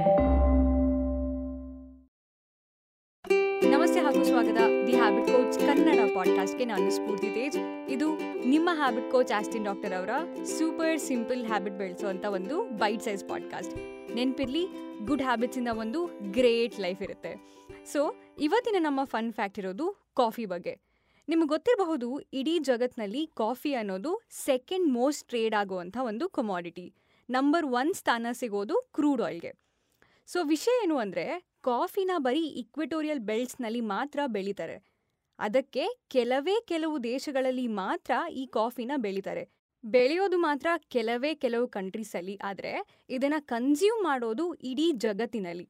[3.70, 4.58] ನಮಸ್ತೆ, ಹಾಗೂ ಸ್ವಾಗತ.
[4.88, 7.90] ದಿ ಹ್ಯಾಬಿಟ್ ಕೋಚ್ ಕನ್ನಡ ಪಾಡ್ಕಾಸ್ಟ್ಗೆ ನಾನು ಸ್ಫೂರ್ತಿ ತೇಜ್.
[7.90, 8.16] ಇದು
[8.48, 10.10] ನಿಮ್ಮ ಹ್ಯಾಬಿಟ್ ಕೋಚ್ ಆಸ್ಟಿನ್ ಡಾಕ್ಟರ್ ಅವರ
[10.44, 13.78] ಸೂಪರ್ ಸಿಂಪಲ್ ಹ್ಯಾಬಿಟ್ ಬೆಳೆಸುವಂಥ ಒಂದು ಬೈಟ್ ಸೈಜ್ ಪಾಡ್ಕಾಸ್ಟ್.
[14.16, 14.68] ನೆನಪಿರಲಿ,
[15.06, 17.36] ಗುಡ್ ಹ್ಯಾಬಿಟ್ಸಿಂದ ಒಂದು ಗ್ರೇಟ್ ಲೈಫ್ ಇರುತ್ತೆ.
[17.86, 20.80] ಸೊ, ಇವತ್ತಿನ ನಮ್ಮ ಫನ್ ಫ್ಯಾಕ್ಟ್ ಇರೋದು ಕಾಫಿ ಬಗ್ಗೆ.
[21.30, 26.94] ನಿಮಗೆ ಗೊತ್ತಿರಬಹುದು, ಇಡೀ ಜಗತ್ತಿನಲ್ಲಿ ಕಾಫಿ ಅನ್ನೋದು ಸೆಕೆಂಡ್ ಮೋಸ್ಟ್ ಟ್ರೇಡ್ ಆಗುವಂಥ ಒಂದು ಕಮಾಡಿಟಿ
[27.36, 29.52] ನಂಬರ್ ಒನ್ ಸ್ಥಾನ ಸಿಗೋದು ಕ್ರೂಡ್ ಆಯಿಲ್ಗೆ.
[30.28, 31.26] ಸೊ ವಿಷಯ ಏನು ಅಂದರೆ,
[31.64, 34.78] ಕಾಫಿನ ಬರೀ ಇಕ್ವೆಟೋರಿಯಲ್ ಬೆಲ್ಟ್ಸ್ನಲ್ಲಿ ಮಾತ್ರ ಬೆಳೀತಾರೆ.
[35.40, 35.84] ಅದಕ್ಕೆ
[36.16, 39.44] ಕೆಲವೇ ಕೆಲವು ದೇಶಗಳಲ್ಲಿ ಮಾತ್ರ ಈ ಕಾಫಿನ ಬೆಳೀತಾರೆ.
[39.84, 42.74] ಬೆಳೆಯೋದು ಮಾತ್ರ ಕೆಲವೇ ಕೆಲವು ಕಂಟ್ರೀಸಲ್ಲಿ, ಆದರೆ
[43.10, 45.66] ಇದನ್ನು ಕನ್ಸ್ಯೂಮ್ ಮಾಡೋದು ಇಡೀ ಜಗತ್ತಿನಲ್ಲಿ.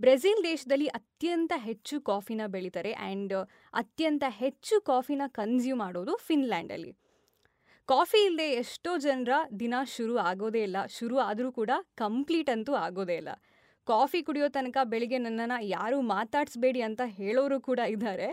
[0.00, 3.34] ಬ್ರೆಜಿಲ್ ದೇಶದಲ್ಲಿ ಅತ್ಯಂತ ಹೆಚ್ಚು ಕಾಫಿನ ಬೆಳೀತಾರೆ ಆ್ಯಂಡ್
[3.74, 6.92] ಅತ್ಯಂತ ಹೆಚ್ಚು ಕಾಫಿನ ಕನ್ಸ್ಯೂಮ್ ಮಾಡೋದು ಫಿನ್ಲ್ಯಾಂಡಲ್ಲಿ.
[7.88, 10.76] ಕಾಫಿ ಇಲ್ಲದೆ ಎಷ್ಟೋ ಜನರ ದಿನ ಶುರು ಆಗೋದೇ ಇಲ್ಲ.
[10.98, 13.28] ಶುರು ಆದರೂ ಕೂಡ ಕಂಪ್ಲೀಟ್ ಅಂತೂ ಆಗೋದೇ ಇಲ್ಲ.
[13.86, 18.28] ಕಾಫಿ ಕುಡಿಯೋ ತನಕ ಬೆಳಿಗ್ಗೆ ನನ್ನನ್ನು ಯಾರೂ ಮಾತಾಡಿಸ್ಬೇಡಿ ಅಂತ ಹೇಳೋರು ಕೂಡ ಇದ್ದಾರೆ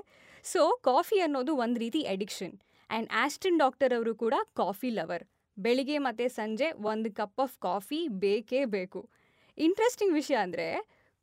[0.46, 2.56] ಸೊ, ಕಾಫಿ ಅನ್ನೋದು ಒಂದು ರೀತಿ ಎಡಿಕ್ಷನ್
[2.90, 5.26] ಆ್ಯಂಡ್ ಆಸ್ಟಿನ್ ಡಾಕ್ಟರ್ ಅವರು ಕೂಡ ಕಾಫಿ ಲವರ್.
[5.58, 9.02] ಬೆಳಿಗ್ಗೆ ಮತ್ತು ಸಂಜೆ ಒಂದು ಕಪ್ ಆಫ್ ಕಾಫಿ ಬೇಕೇ ಬೇಕು.
[9.58, 10.68] ಇಂಟ್ರೆಸ್ಟಿಂಗ್ ವಿಷಯ ಅಂದರೆ,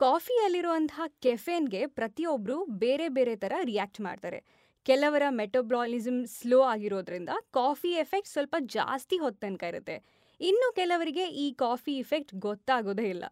[0.01, 4.41] ಕಾಫಿಯಲ್ಲಿರುವಂತಹ ಕೆಫೆನ್ಗೆ ಪ್ರತಿಯೊಬ್ಬರು ಬೇರೆ ಬೇರೆ ಥರ ರಿಯಾಕ್ಟ್ ಮಾಡ್ತಾರೆ.
[4.89, 9.97] ಕೆಲವರ ಮೆಟೋಬ್ಲಾಲಿಸಮ್ ಸ್ಲೋ ಆಗಿರೋದ್ರಿಂದ ಕಾಫಿ ಎಫೆಕ್ಟ್ ಸ್ವಲ್ಪ ಜಾಸ್ತಿ ಹೊತ್ತು ತನಕ ಇರುತ್ತೆ.
[10.41, 13.25] ಇನ್ನು ಕೆಲವರಿಗೆ ಈ ಕಾಫಿ ಇಫೆಕ್ಟ್ ಗೊತ್ತಾಗೋದೇ ಇಲ್ಲ.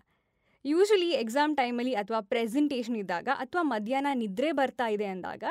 [0.65, 5.45] ಯೂಶಲಿ ಎಕ್ಸಾಮ್ ಟೈಮಲ್ಲಿ ಅಥವಾ ಪ್ರೆಸೆಂಟೇಷನ್ ಇದ್ದಾಗ ಅಥವಾ ಮಧ್ಯಾಹ್ನ ನಿದ್ರೆ ಬರ್ತಾ ಇದೆ ಅಂದಾಗ,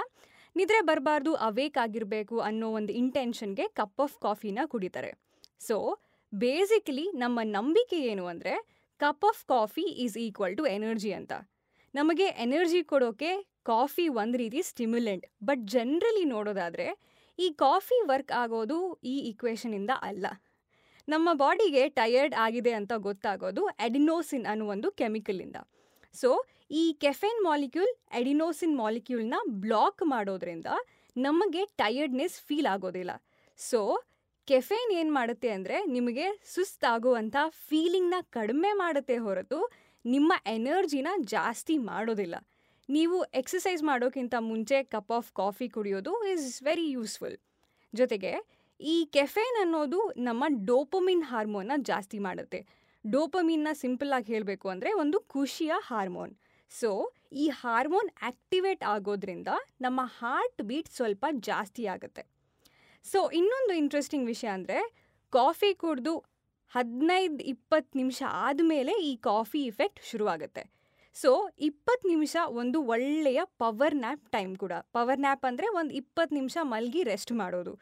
[0.55, 5.11] ನಿದ್ರೆ ಬರಬಾರ್ದು, ಅವೇಕ್ ಆಗಿರಬೇಕು ಅನ್ನೋ ಒಂದು ಇಂಟೆನ್ಷನ್ಗೆ ಕಪ್ ಆಫ್ ಕಾಫಿನ ಕುಡಿತಾರೆ.
[5.59, 5.77] ಸೊ
[6.33, 8.55] ಬೇಸಿಕಲಿ ನಮ್ಮ ನಂಬಿಕೆ ಏನು ಅಂದರೆ
[8.99, 11.33] cup of coffee is equal to energy ಅಂತ.
[11.93, 13.33] ನಮಗೆ ಎನರ್ಜಿ ಕೊಡೋಕೆ
[13.65, 16.87] ಕಾಫಿ ಒಂದು ರೀತಿ ಸ್ಟಿಮ್ಯುಲೆಂಟ್ ಬಟ್ ಜನರಲಿ ನೋಡೋದಾದರೆ,
[17.39, 18.77] ಈ ಕಾಫಿ ವರ್ಕ್ ಆಗೋದು
[19.13, 20.25] ಈ ಇಕ್ವೇಷನಿಂದ ಅಲ್ಲ.
[21.07, 25.57] ನಮ್ಮ ಬಾಡಿಗೆ ಟಯರ್ಡ್ ಆಗಿದೆ ಅಂತ ಗೊತ್ತಾಗೋದು ಎಡಿನೋಸಿನ್ ಅನ್ನೋ ಒಂದು ಕೆಮಿಕಲಿಂದ
[26.15, 26.29] ಸೊ
[26.81, 30.69] ಈ ಕೆಫೆನ್ ಮಾಲಿಕ್ಯೂಲ್ ಎಡಿನೋಸಿನ್ ಮಾಲಿಕ್ಯೂಲ್ನ ಬ್ಲಾಕ್ ಮಾಡೋದ್ರಿಂದ
[31.15, 33.11] ನಮಗೆ ಟಯರ್ಡ್ನೆಸ್ ಫೀಲ್ ಆಗೋದಿಲ್ಲ.
[33.59, 33.79] ಸೊ
[34.47, 37.35] ಕೆಫೆನ್ ಏನು ಮಾಡುತ್ತೆ ಅಂದರೆ ನಿಮಗೆ ಸುಸ್ತಾಗುವಂಥ
[37.67, 39.59] ಫೀಲಿಂಗ್ನ ಕಡಿಮೆ ಮಾಡುತ್ತೆ ಹೊರತು
[40.05, 42.35] ನಿಮ್ಮ ಎನರ್ಜಿನ ಜಾಸ್ತಿ ಮಾಡೋದಿಲ್ಲ.
[42.89, 47.37] ನೀವು ಎಕ್ಸಸೈಸ್ ಮಾಡೋಕ್ಕಿಂತ ಮುಂಚೆ ಕಪ್ ಆಫ್ ಕಾಫಿ ಕುಡಿಯೋದು ಈಸ್ ವೆರಿ ಯೂಸ್ಫುಲ್
[47.93, 48.31] ಜೊತೆಗೆ
[48.79, 52.59] ಈ ಕೆಫೆನ್ ಅನ್ನೋದು ನಮ್ಮ ಡೋಪಮಿನ್ ಹಾರ್ಮೋನ್ನ ಜಾಸ್ತಿ ಮಾಡುತ್ತೆ.
[53.05, 56.33] ಡೋಪಮಿನ್ನ ಸಿಂಪಲ್ಲಾಗಿ ಹೇಳಬೇಕು ಅಂದರೆ ಒಂದು ಖುಷಿಯ ಹಾರ್ಮೋನ್
[56.71, 56.89] ಸೊ
[57.43, 59.49] ಈ ಹಾರ್ಮೋನ್ ಆಕ್ಟಿವೇಟ್ ಆಗೋದ್ರಿಂದ
[59.81, 62.23] ನಮ್ಮ ಹಾರ್ಟ್ ಬೀಟ್ ಸ್ವಲ್ಪ ಜಾಸ್ತಿ ಆಗುತ್ತೆ.
[63.05, 64.79] ಸೊ ಇನ್ನೊಂದು ಇಂಟ್ರೆಸ್ಟಿಂಗ್ ವಿಷಯ ಅಂದರೆ
[65.33, 66.15] ಕಾಫಿ ಕುಡಿದು
[66.73, 70.63] ಹದಿನೈದು ಇಪ್ಪತ್ತು ನಿಮಿಷ ಆದಮೇಲೆ ಈ ಕಾಫಿ ಇಫೆಕ್ಟ್ ಶುರುವಾಗುತ್ತೆ.
[71.15, 74.73] ಸೊ, ಇಪ್ಪತ್ತು ನಿಮಿಷ ಒಂದು ಒಳ್ಳೆಯ ಪವರ್ ನ್ಯಾಪ್ ಟೈಮ್ ಕೂಡ.
[74.91, 77.73] ಪವರ್ ನ್ಯಾಪ್ ಅಂದರೆ ಒಂದು ಇಪ್ಪತ್ತು ನಿಮಿಷ ಮಲಗಿ ರೆಸ್ಟ್ ಮಾಡೋದು.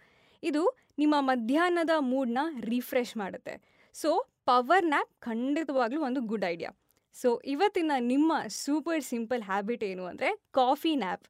[0.44, 0.61] ಇದು
[0.99, 3.53] ನಿಮ್ಮ ಮಧ್ಯಾಹ್ನದ ಮೂಡ್ನ ರಿಫ್ರೆಶ್ ಮಾಡುತ್ತೆ.
[3.95, 4.09] ಸೊ
[4.45, 6.72] ಪವರ್ ನ್ಯಾಪ್ ಖಂಡಿತವಾಗ್ಲೂ ಒಂದು ಗುಡ್ ಐಡಿಯಾ
[7.16, 8.33] ಸೊ, ಇವತ್ತಿನ ನಿಮ್ಮ
[8.63, 11.25] ಸೂಪರ್ ಸಿಂಪಲ್ ಹ್ಯಾಬಿಟ್ ಏನು ಅಂದರೆ ಕಾಫಿ ನ್ಯಾಪ್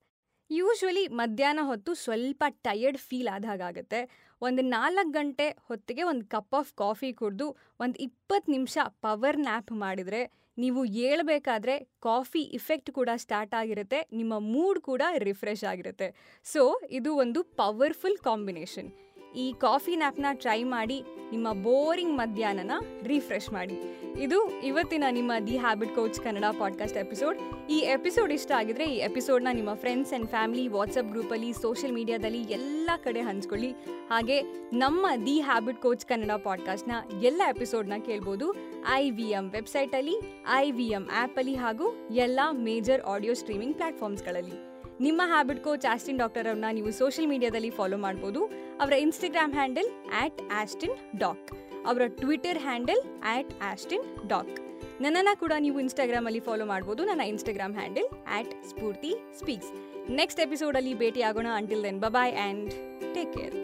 [0.50, 4.00] ಯೂಶ್ವಲಿ ಮಧ್ಯಾಹ್ನ ಹೊತ್ತು ಸ್ವಲ್ಪ ಟಯರ್ಡ್ ಫೀಲ್ ಆದಾಗುತ್ತೆ
[4.42, 7.48] ಒಂದು ನಾಲ್ಕು ಗಂಟೆ ಹೊತ್ತಿಗೆ ಒಂದು ಕಪ್ ಆಫ್ ಕಾಫಿ ಕುಡಿದು
[7.80, 10.22] ಒಂದು ಇಪ್ಪತ್ತು ನಿಮಿಷ ಪವರ್ ನ್ಯಾಪ್ ಮಾಡಿದರೆ
[10.58, 16.42] ನೀವು ಏಳಬೇಕಾದ್ರೆ ಕಾಫಿ ಇಫೆಕ್ಟ್ ಕೂಡ ಸ್ಟಾರ್ಟ್ ಆಗಿರುತ್ತೆ, ನಿಮ್ಮ ಮೂಡ್ ಕೂಡ ರಿಫ್ರೆಶ್ ಆಗಿರುತ್ತೆ.
[16.44, 19.13] ಸೊ, ಇದು ಒಂದು ಪವರ್ಫುಲ್ ಕಾಂಬಿನೇಷನ್.
[19.36, 22.72] ಈ ಕಾಫಿ ನ್ಯಾಪ್ನ ಟ್ರೈ ಮಾಡಿ ನಿಮ್ಮ ಬೋರಿಂಗ್ ಮಧ್ಯಾಹ್ನನ
[23.04, 23.74] ರಿಫ್ರೆಶ್ ಮಾಡಿ.
[24.22, 27.40] ಇದು ಇವತ್ತಿನ ನಿಮ್ಮ the habit coach Kannada podcast episode.
[27.70, 32.90] ಈ ಎಪಿಸೋಡ್ ಇಷ್ಟ ಆಗಿದ್ರೆ ಈ ಎಪಿಸೋಡ್ನ ನಿಮ್ಮ ಫ್ರೆಂಡ್ಸ್ ಆ್ಯಂಡ್ ಫ್ಯಾಮಿಲಿ, ವಾಟ್ಸಪ್ ಗ್ರೂಪಲ್ಲಿ, ಸೋಷಿಯಲ್ ಮೀಡಿಯಾದಲ್ಲಿ ಎಲ್ಲ
[33.04, 33.72] ಕಡೆ ಹಂಚ್ಕೊಳ್ಳಿ.
[34.10, 34.42] ಹಾಗೆ
[34.74, 36.92] ನಮ್ಮ ದಿ ಹ್ಯಾಬಿಟ್ ಕೋಚ್ ಕನ್ನಡ ಪಾಡ್ಕಾಸ್ಟ್ನ
[37.22, 38.54] ಎಲ್ಲ ಎಪಿಸೋಡ್ನ ಕೇಳ್ಬೋದು.
[38.94, 40.16] ಐ ವಿ ಎಂ ವೆಬ್ಸೈಟಲ್ಲಿ,
[40.54, 44.73] ಐ ವಿ ಎಂ ಆ್ಯಪಲ್ಲಿ ಹಾಗೂ ಎಲ್ಲ ಮೇಜರ್ ಆಡಿಯೋ ಸ್ಟ್ರೀಮಿಂಗ್ ಪ್ಲ್ಯಾಟ್ಫಾರ್ಮ್ಸ್ಗಳಲ್ಲಿ
[45.06, 48.42] ನಿಮ್ಮ ಹ್ಯಾಬಿಟ್ ಕೋಚ್ ಆಸ್ಟಿನ್ ಡಾಕ್ಟರ್ ಅವ್ರನ್ನ ನೀವು ಸೋಷಿಯಲ್ ಮೀಡಿಯಾದಲ್ಲಿ ಫಾಲೋ ಮಾಡ್ಬೋದು.
[48.82, 51.48] ಅವರ Instagram handle at Austin doc
[51.86, 54.54] ಅವರ Twitter handle at Austin doc
[55.02, 57.02] ನನ್ನನ್ನು ಕೂಡ ನೀವು ಇನ್ಸ್ಟಾಗ್ರಾಮಲ್ಲಿ ಫಾಲೋ ಮಾಡ್ಬೋದು.
[57.06, 59.72] ನನ್ನ Instagram handle at Spoorthi speaks
[60.12, 61.48] next ಎಪಿಸೋಡಲ್ಲಿ ಭೇಟಿಯಾಗೋಣ.
[61.62, 62.70] Until then bye bye and
[63.16, 63.56] take care